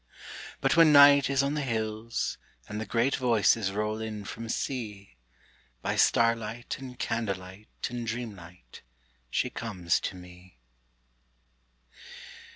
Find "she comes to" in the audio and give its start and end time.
9.29-10.15